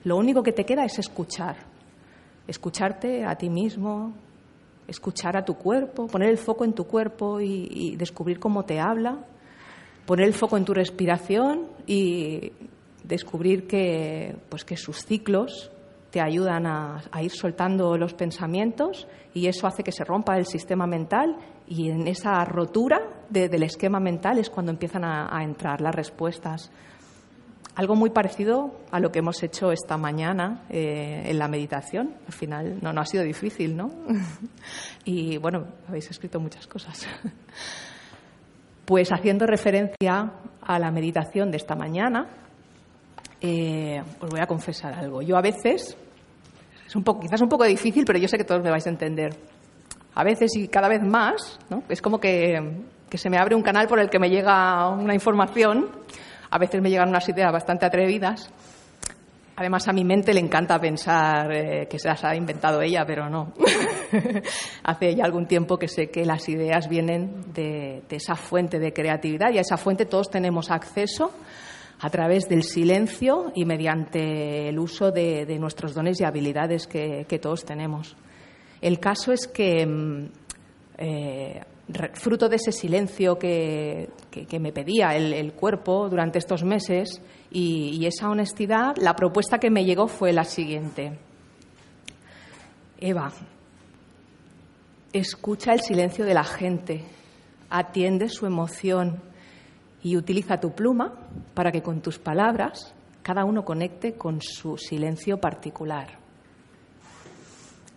lo 0.04 0.16
único 0.16 0.42
que 0.42 0.52
te 0.52 0.64
queda 0.64 0.84
es 0.84 0.98
escuchar. 0.98 1.56
Escucharte 2.46 3.24
a 3.24 3.36
ti 3.36 3.48
mismo, 3.48 4.12
escuchar 4.86 5.36
a 5.36 5.44
tu 5.44 5.54
cuerpo, 5.54 6.06
poner 6.06 6.28
el 6.28 6.38
foco 6.38 6.64
en 6.64 6.74
tu 6.74 6.84
cuerpo 6.84 7.40
y, 7.40 7.96
descubrir 7.96 8.38
cómo 8.38 8.64
te 8.64 8.80
habla, 8.80 9.18
poner 10.06 10.26
el 10.26 10.34
foco 10.34 10.56
en 10.56 10.64
tu 10.64 10.74
respiración 10.74 11.66
y 11.86 12.52
descubrir 13.02 13.66
que, 13.66 14.36
pues 14.48 14.64
que 14.64 14.76
sus 14.76 15.04
ciclos 15.04 15.70
te 16.14 16.20
ayudan 16.20 16.64
a, 16.64 17.02
ir 17.20 17.32
soltando 17.32 17.98
los 17.98 18.14
pensamientos 18.14 19.08
y 19.34 19.48
eso 19.48 19.66
hace 19.66 19.82
que 19.82 19.90
se 19.90 20.04
rompa 20.04 20.36
el 20.36 20.46
sistema 20.46 20.86
mental 20.86 21.36
y 21.66 21.90
en 21.90 22.06
esa 22.06 22.44
rotura 22.44 23.00
del 23.28 23.64
esquema 23.64 23.98
mental 23.98 24.38
es 24.38 24.48
cuando 24.48 24.70
empiezan 24.70 25.04
a, 25.04 25.42
entrar 25.42 25.80
las 25.80 25.92
respuestas. 25.92 26.70
Algo 27.74 27.96
muy 27.96 28.10
parecido 28.10 28.76
a 28.92 29.00
lo 29.00 29.10
que 29.10 29.18
hemos 29.18 29.42
hecho 29.42 29.72
esta 29.72 29.96
mañana 29.96 30.62
eh, 30.70 31.24
en 31.26 31.36
la 31.36 31.48
meditación. 31.48 32.14
Al 32.28 32.32
final 32.32 32.78
no, 32.80 32.90
ha 32.90 33.06
sido 33.06 33.24
difícil, 33.24 33.76
¿no? 33.76 33.90
y 35.04 35.36
bueno, 35.38 35.66
habéis 35.88 36.08
escrito 36.12 36.38
muchas 36.38 36.68
cosas. 36.68 37.08
pues 38.84 39.10
haciendo 39.10 39.46
referencia 39.46 40.30
a 40.62 40.78
la 40.78 40.92
meditación 40.92 41.50
de 41.50 41.56
esta 41.56 41.74
mañana, 41.74 42.28
eh, 43.40 44.00
os 44.20 44.30
voy 44.30 44.40
a 44.40 44.46
confesar 44.46 44.94
algo. 44.94 45.20
Yo 45.20 45.36
a 45.36 45.42
veces 45.42 45.98
es 46.86 46.96
un 46.96 47.02
poco, 47.02 47.26
un 47.26 47.48
poco 47.48 47.64
difícil, 47.64 48.04
pero 48.04 48.18
yo 48.18 48.28
sé 48.28 48.36
que 48.36 48.44
todos 48.44 48.62
me 48.62 48.70
vais 48.70 48.86
a 48.86 48.90
entender. 48.90 49.36
A 50.14 50.22
veces 50.22 50.56
y 50.56 50.68
cada 50.68 50.88
vez 50.88 51.02
más, 51.02 51.58
¿no? 51.68 51.82
es 51.88 52.00
como 52.00 52.18
que, 52.20 52.84
que 53.08 53.18
se 53.18 53.28
me 53.30 53.38
abre 53.38 53.54
un 53.54 53.62
canal 53.62 53.88
por 53.88 53.98
el 53.98 54.08
que 54.08 54.18
me 54.18 54.30
llega 54.30 54.88
una 54.88 55.14
información. 55.14 55.90
A 56.50 56.58
veces 56.58 56.80
me 56.80 56.90
llegan 56.90 57.08
unas 57.08 57.28
ideas 57.28 57.52
bastante 57.52 57.84
atrevidas. 57.86 58.50
Además, 59.56 59.86
a 59.86 59.92
mi 59.92 60.04
mente 60.04 60.34
le 60.34 60.40
encanta 60.40 60.80
pensar 60.80 61.52
eh, 61.52 61.86
que 61.88 61.98
se 61.98 62.08
las 62.08 62.24
ha 62.24 62.34
inventado 62.34 62.82
ella, 62.82 63.04
pero 63.06 63.30
no. 63.30 63.52
Hace 64.82 65.14
ya 65.14 65.24
algún 65.24 65.46
tiempo 65.46 65.78
que 65.78 65.86
sé 65.86 66.10
que 66.10 66.24
las 66.24 66.48
ideas 66.48 66.88
vienen 66.88 67.52
de, 67.52 68.02
esa 68.10 68.34
fuente 68.34 68.80
de 68.80 68.92
creatividad 68.92 69.52
y 69.52 69.58
a 69.58 69.60
esa 69.60 69.76
fuente 69.76 70.06
todos 70.06 70.28
tenemos 70.28 70.72
acceso 70.72 71.30
a 72.04 72.10
través 72.10 72.50
del 72.50 72.64
silencio 72.64 73.50
y 73.54 73.64
mediante 73.64 74.68
el 74.68 74.78
uso 74.78 75.10
de, 75.10 75.46
nuestros 75.58 75.94
dones 75.94 76.20
y 76.20 76.24
habilidades 76.24 76.86
que, 76.86 77.38
todos 77.40 77.64
tenemos. 77.64 78.14
El 78.82 79.00
caso 79.00 79.32
es 79.32 79.48
que, 79.48 79.86
mm, 79.86 80.26
eh, 80.98 81.62
fruto 82.12 82.50
de 82.50 82.56
ese 82.56 82.72
silencio 82.72 83.38
que, 83.38 84.10
me 84.60 84.70
pedía 84.70 85.16
el, 85.16 85.54
cuerpo 85.54 86.10
durante 86.10 86.38
estos 86.38 86.62
meses 86.62 87.22
y, 87.50 88.04
esa 88.04 88.28
honestidad, 88.28 88.96
la 88.98 89.16
propuesta 89.16 89.58
que 89.58 89.70
me 89.70 89.86
llegó 89.86 90.06
fue 90.06 90.34
la 90.34 90.44
siguiente. 90.44 91.18
Eva, 93.00 93.32
escucha 95.10 95.72
el 95.72 95.80
silencio 95.80 96.26
de 96.26 96.34
la 96.34 96.44
gente, 96.44 97.02
atiende 97.70 98.28
su 98.28 98.44
emoción 98.44 99.22
y 100.04 100.18
utiliza 100.18 100.60
tu 100.60 100.72
pluma 100.72 101.14
para 101.54 101.72
que 101.72 101.82
con 101.82 102.00
tus 102.00 102.18
palabras 102.18 102.94
cada 103.22 103.44
uno 103.44 103.64
conecte 103.64 104.12
con 104.12 104.40
su 104.42 104.76
silencio 104.76 105.38
particular. 105.38 106.18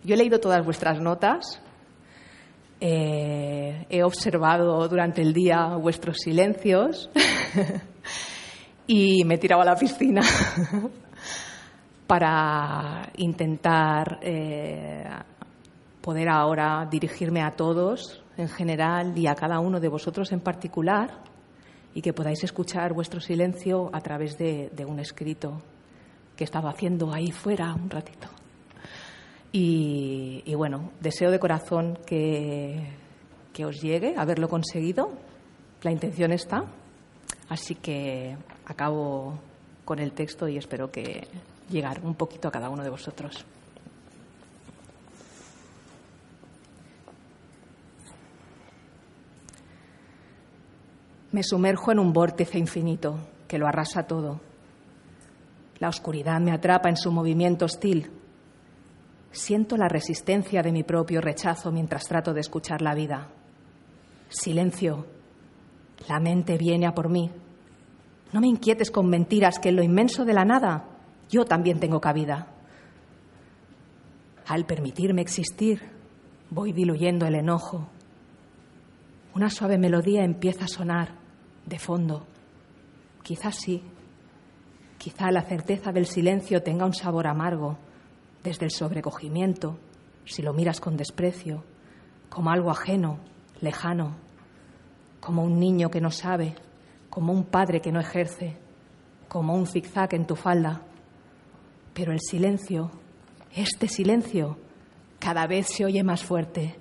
Yo 0.02 0.14
he 0.14 0.16
leído 0.16 0.40
todas 0.40 0.64
vuestras 0.64 1.00
notas, 1.02 1.60
eh, 2.80 3.84
he 3.90 4.02
observado 4.02 4.88
durante 4.88 5.20
el 5.20 5.34
día 5.34 5.76
vuestros 5.76 6.16
silencios 6.16 7.10
y 8.86 9.22
me 9.24 9.34
he 9.34 9.38
tirado 9.38 9.60
a 9.60 9.66
la 9.66 9.76
piscina 9.76 10.22
para 12.06 13.10
intentar 13.16 14.18
eh, 14.22 15.04
poder 16.00 16.30
ahora 16.30 16.88
dirigirme 16.90 17.42
a 17.42 17.50
todos 17.50 18.24
en 18.38 18.48
general 18.48 19.12
y 19.18 19.26
a 19.26 19.34
cada 19.34 19.60
uno 19.60 19.78
de 19.78 19.88
vosotros 19.88 20.32
en 20.32 20.40
particular 20.40 21.28
y 21.94 22.02
que 22.02 22.12
podáis 22.12 22.42
escuchar 22.44 22.92
vuestro 22.92 23.20
silencio 23.20 23.90
a 23.92 24.00
través 24.00 24.36
de, 24.38 24.70
un 24.86 25.00
escrito 25.00 25.62
que 26.36 26.44
estaba 26.44 26.70
haciendo 26.70 27.12
ahí 27.12 27.30
fuera 27.30 27.74
un 27.74 27.90
ratito. 27.90 28.28
Y, 29.50 30.54
bueno, 30.54 30.92
deseo 31.00 31.30
de 31.30 31.38
corazón 31.38 31.98
que, 32.06 32.92
que 33.52 33.64
os 33.64 33.80
llegue 33.80 34.14
haberlo 34.16 34.48
conseguido. 34.48 35.10
La 35.82 35.90
intención 35.90 36.32
está. 36.32 36.64
Así 37.48 37.74
que 37.74 38.36
acabo 38.66 39.38
con 39.84 39.98
el 39.98 40.12
texto 40.12 40.46
y 40.48 40.58
espero 40.58 40.90
que 40.90 41.26
llegar 41.70 42.04
un 42.04 42.14
poquito 42.14 42.48
a 42.48 42.50
cada 42.50 42.68
uno 42.68 42.84
de 42.84 42.90
vosotros. 42.90 43.44
Me 51.30 51.42
sumerjo 51.42 51.92
en 51.92 51.98
un 51.98 52.14
vórtice 52.14 52.58
infinito 52.58 53.18
que 53.46 53.58
lo 53.58 53.66
arrasa 53.66 54.04
todo. 54.06 54.40
La 55.78 55.88
oscuridad 55.88 56.40
me 56.40 56.52
atrapa 56.52 56.88
en 56.88 56.96
su 56.96 57.12
movimiento 57.12 57.66
hostil. 57.66 58.10
Siento 59.30 59.76
la 59.76 59.88
resistencia 59.88 60.62
de 60.62 60.72
mi 60.72 60.84
propio 60.84 61.20
rechazo 61.20 61.70
mientras 61.70 62.04
trato 62.04 62.32
de 62.32 62.40
escuchar 62.40 62.80
la 62.80 62.94
vida. 62.94 63.28
Silencio. 64.30 65.06
La 66.08 66.18
mente 66.18 66.56
viene 66.56 66.86
a 66.86 66.94
por 66.94 67.10
mí. 67.10 67.30
No 68.32 68.40
me 68.40 68.48
inquietes 68.48 68.90
con 68.90 69.08
mentiras 69.08 69.58
que 69.58 69.68
en 69.68 69.76
lo 69.76 69.82
inmenso 69.82 70.24
de 70.24 70.32
la 70.32 70.46
nada 70.46 70.84
yo 71.28 71.44
también 71.44 71.78
tengo 71.78 72.00
cabida. 72.00 72.46
Al 74.46 74.64
permitirme 74.64 75.20
existir, 75.20 75.82
voy 76.48 76.72
diluyendo 76.72 77.26
el 77.26 77.34
enojo. 77.34 77.86
Una 79.34 79.50
suave 79.50 79.76
melodía 79.76 80.24
empieza 80.24 80.64
a 80.64 80.68
sonar 80.68 81.17
de 81.68 81.78
fondo. 81.78 82.26
Quizás 83.22 83.56
sí, 83.56 83.82
quizá 84.96 85.30
la 85.30 85.42
certeza 85.42 85.92
del 85.92 86.06
silencio 86.06 86.62
tenga 86.62 86.86
un 86.86 86.94
sabor 86.94 87.26
amargo, 87.26 87.78
desde 88.42 88.64
el 88.64 88.70
sobrecogimiento, 88.70 89.78
si 90.24 90.42
lo 90.42 90.52
miras 90.52 90.80
con 90.80 90.96
desprecio, 90.96 91.64
como 92.28 92.50
algo 92.50 92.70
ajeno, 92.70 93.18
lejano, 93.60 94.16
como 95.20 95.42
un 95.42 95.58
niño 95.58 95.90
que 95.90 96.00
no 96.00 96.10
sabe, 96.10 96.54
como 97.10 97.32
un 97.32 97.44
padre 97.44 97.80
que 97.80 97.92
no 97.92 98.00
ejerce, 98.00 98.56
como 99.28 99.54
un 99.54 99.66
zigzag 99.66 100.14
en 100.14 100.26
tu 100.26 100.36
falda. 100.36 100.82
Pero 101.92 102.12
el 102.12 102.20
silencio, 102.20 102.90
este 103.54 103.88
silencio, 103.88 104.56
cada 105.18 105.46
vez 105.46 105.66
se 105.66 105.84
oye 105.84 106.02
más 106.02 106.22
fuerte. 106.22 106.78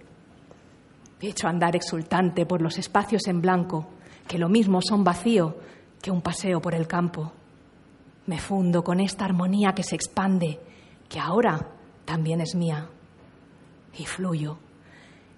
He 1.19 1.29
hecho 1.29 1.47
andar 1.47 1.75
exultante 1.75 2.45
por 2.45 2.61
los 2.61 2.77
espacios 2.77 3.27
en 3.27 3.41
blanco, 3.41 3.87
que 4.27 4.37
lo 4.37 4.49
mismo 4.49 4.81
son 4.81 5.03
vacío 5.03 5.55
que 6.01 6.11
un 6.11 6.21
paseo 6.21 6.61
por 6.61 6.75
el 6.75 6.87
campo. 6.87 7.31
Me 8.25 8.39
fundo 8.39 8.83
con 8.83 8.99
esta 8.99 9.25
armonía 9.25 9.73
que 9.73 9.83
se 9.83 9.95
expande, 9.95 10.59
que 11.09 11.19
ahora 11.19 11.67
también 12.05 12.41
es 12.41 12.55
mía. 12.55 12.89
Y 13.97 14.05
fluyo, 14.05 14.57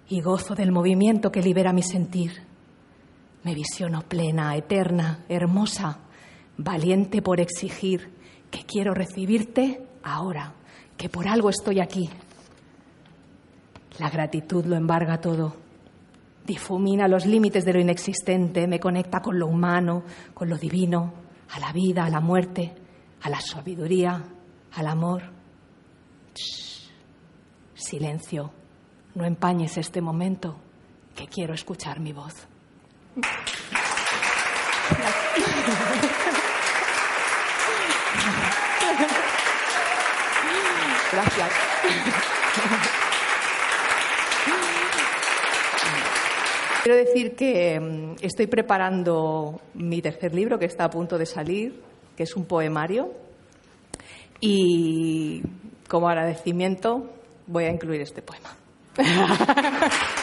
y 0.08 0.20
gozo 0.20 0.54
del 0.54 0.72
movimiento 0.72 1.30
que 1.30 1.42
libera 1.42 1.72
mi 1.72 1.82
sentir. 1.82 2.42
Me 3.44 3.54
visiono 3.54 4.02
plena, 4.02 4.54
eterna, 4.56 5.24
hermosa, 5.28 5.98
valiente 6.58 7.22
por 7.22 7.40
exigir 7.40 8.10
que 8.50 8.64
quiero 8.64 8.92
recibirte 8.92 9.86
ahora, 10.02 10.52
que 10.96 11.08
por 11.08 11.28
algo 11.28 11.48
estoy 11.48 11.80
aquí. 11.80 12.10
La 13.98 14.10
gratitud 14.10 14.64
lo 14.66 14.76
embarga 14.76 15.20
todo 15.20 15.69
difumina 16.50 17.06
los 17.06 17.26
límites 17.26 17.64
de 17.64 17.72
lo 17.72 17.80
inexistente, 17.80 18.66
me 18.66 18.80
conecta 18.80 19.22
con 19.22 19.38
lo 19.38 19.46
humano, 19.46 20.02
con 20.34 20.48
lo 20.48 20.58
divino, 20.58 21.14
a 21.50 21.60
la 21.60 21.72
vida, 21.72 22.04
a 22.04 22.10
la 22.10 22.18
muerte, 22.18 22.74
a 23.22 23.30
la 23.30 23.40
sabiduría, 23.40 24.20
al 24.72 24.86
amor. 24.88 25.22
Silencio, 27.72 28.50
no 29.14 29.24
empañes 29.24 29.76
este 29.76 30.00
momento, 30.00 30.56
que 31.14 31.28
quiero 31.28 31.54
escuchar 31.54 32.00
mi 32.00 32.12
voz. 32.12 32.48
Gracias. 41.12 42.99
Quiero 46.82 46.96
decir 46.96 47.34
que 47.34 47.78
mm, 47.78 48.24
estoy 48.24 48.46
preparando 48.46 49.60
mi 49.74 50.00
tercer 50.00 50.34
libro 50.34 50.58
que 50.58 50.64
está 50.64 50.84
a 50.84 50.90
punto 50.90 51.18
de 51.18 51.26
salir, 51.26 51.82
que 52.16 52.22
es 52.22 52.34
un 52.36 52.46
poemario, 52.46 53.12
y 54.40 55.42
como 55.88 56.08
agradecimiento 56.08 57.10
voy 57.46 57.64
a 57.64 57.70
incluir 57.70 58.00
este 58.00 58.22
poema. 58.22 58.56